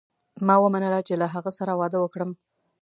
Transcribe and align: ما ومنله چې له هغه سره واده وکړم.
ما 0.47 0.55
ومنله 0.63 0.99
چې 1.07 1.13
له 1.21 1.27
هغه 1.33 1.51
سره 1.59 1.77
واده 1.79 1.97
وکړم. 2.01 2.31